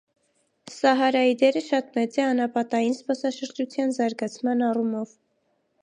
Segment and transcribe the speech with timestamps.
[0.75, 5.15] Սահարայի դերը շատ մեծ է անապատային զբոսաշրջության զարգացման առումով։